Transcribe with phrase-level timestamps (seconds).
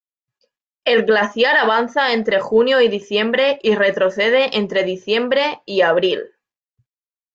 [0.83, 6.23] El glaciar avanza entre junio y diciembre y retrocede entre diciembre y abril.